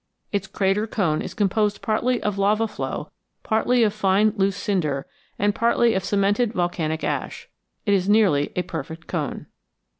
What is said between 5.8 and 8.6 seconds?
of cemented volcanic ash. It is nearly